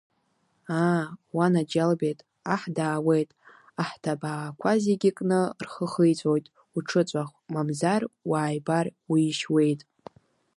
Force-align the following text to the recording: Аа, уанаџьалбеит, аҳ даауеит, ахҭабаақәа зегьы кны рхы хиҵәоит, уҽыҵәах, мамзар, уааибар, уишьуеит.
Аа, 0.83 1.05
уанаџьалбеит, 1.35 2.19
аҳ 2.53 2.63
даауеит, 2.75 3.29
ахҭабаақәа 3.81 4.71
зегьы 4.85 5.11
кны 5.17 5.39
рхы 5.63 5.85
хиҵәоит, 5.91 6.45
уҽыҵәах, 6.75 7.29
мамзар, 7.53 8.01
уааибар, 8.29 8.85
уишьуеит. 9.11 9.81